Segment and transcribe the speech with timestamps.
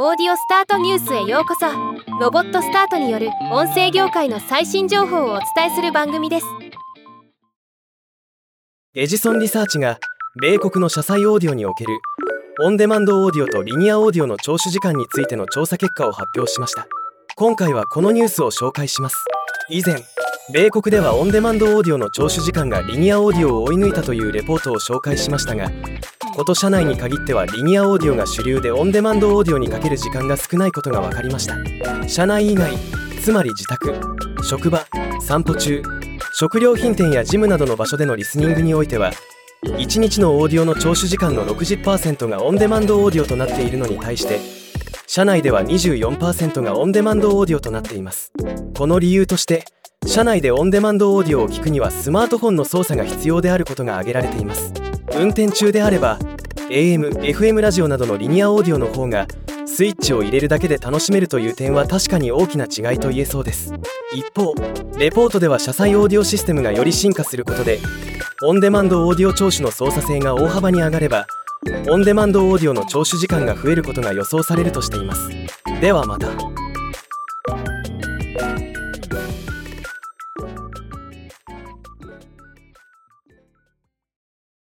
[0.00, 1.66] オーディオスタートニュースへようこそ。
[2.20, 6.46] ロボットスタートによる音声業界の最新情報をお伝えする番組です。
[8.94, 9.98] エジソンリサーチが
[10.40, 11.98] 米国の車載オーディオにおける
[12.62, 16.86] オンデマンドオーディオとリニアオーディオの聴取時間についての調査結果を発表しました。
[17.34, 19.16] 今回はこのニュースを紹介します。
[19.68, 19.96] 以前
[20.52, 25.68] 米国ではオンデマンドオーディオの聴取時間がリニアオーディオを追い抜いたというレポートを紹介しましたが
[26.38, 31.56] こと社内に限ってはリニアオーディオが主流でオンデマンドオーディオにかける時間が少ないことが分かりました。
[32.08, 32.70] 社内以外
[33.20, 33.92] つまり自宅
[34.44, 34.86] 職場
[35.20, 35.82] 散歩中
[36.32, 39.10] 食料品店やジムなどの場所でのリスニングにおいては
[39.64, 44.38] 1日のオーディオの聴取時間の60%がオンデマンドオーディオとなっているのに対して
[45.08, 48.30] 社内では24%がオンデマンドオーディオとなっています。
[48.76, 49.64] この理由として
[50.06, 54.87] 車内でオンデマンドオーディオを聞くにはスマートフォンの操作が必要であることが挙げられています。
[55.18, 56.18] 運転中であれば
[56.70, 59.26] AM、FM ラジオなどのリニアオーディオの方が
[59.66, 63.74] スイッチを入れるだけで楽しめるという点は確かに大きな違いと言えそうです。
[64.14, 64.54] 一方
[64.96, 67.78] レポートでは車載オーディオシステムがより進化することで
[68.44, 71.26] オンデマンドオーディオ聴取の操作性が大幅に上がれば
[71.90, 75.28] オンデマンドオーディオの聴取時間が増えることが予想されるとしています。
[75.80, 76.47] ではまた。